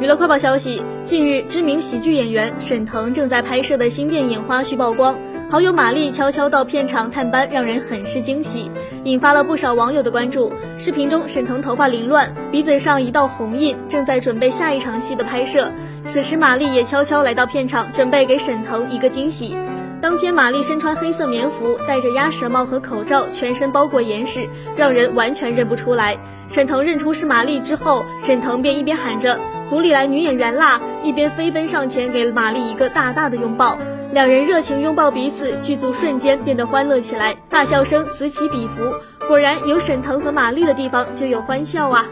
[0.00, 5.16] 娱乐快报消息，近日，知名喜剧演员沈腾正在拍摄的新电影花絮曝光，
[5.48, 8.68] 好友马丽悄悄到片场探班，让人很是惊喜，
[9.04, 10.52] 引发了不少网友的关注。
[10.76, 15.70] 视频中，沈腾头发凌乱，鼻子上一道红印，正在准备下一场戏的拍摄。
[16.04, 19.56] 此时，马丽也悄悄来到片场，准备给沈腾一个惊喜。
[20.04, 26.14] 当天，玛丽身穿黑色棉服，戴着鸭舌帽和口罩，全身包裹严实，让人完全认不出来。
[26.46, 33.78] 沈腾认出是玛丽之后，沈腾便一边喊着“组里来女演员啦”，一边飞奔上前给了玛丽一个大大的拥抱。
[34.12, 38.82] 两人热情拥抱彼此，剧组瞬间变得欢乐起来，大笑声此起彼伏。
[39.26, 42.04] 果然，有沈腾和玛丽的地方就有欢笑啊！